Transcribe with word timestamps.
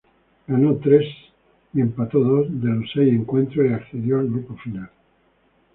Ganó 0.47 0.77
tres 0.77 1.05
y 1.75 1.79
empató 1.81 2.21
dos 2.21 2.47
de 2.49 2.69
los 2.69 2.89
seis 2.91 3.13
encuentros 3.13 3.67
y 3.67 3.73
accedió 3.73 4.17
al 4.17 4.29
grupo 4.29 4.55
final. 4.55 4.89